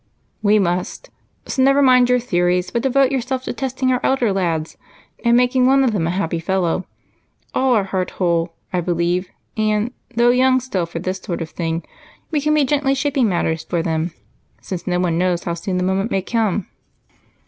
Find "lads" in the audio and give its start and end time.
4.33-4.75